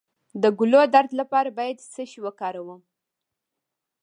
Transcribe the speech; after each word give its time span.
د 0.41 0.43
ګلو 0.59 0.79
درد 0.93 1.11
لپاره 1.19 1.49
باید 1.57 1.77
څه 1.91 2.03
شی 2.09 2.19
وکاروم؟ 2.25 2.81